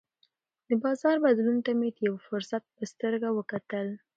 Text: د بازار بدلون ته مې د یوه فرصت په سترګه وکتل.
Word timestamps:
د 0.67 0.69
بازار 0.83 1.15
بدلون 1.25 1.57
ته 1.65 1.71
مې 1.79 1.89
د 1.95 1.97
یوه 2.07 2.19
فرصت 2.27 2.63
په 2.75 2.83
سترګه 2.91 3.27
وکتل. 3.37 3.87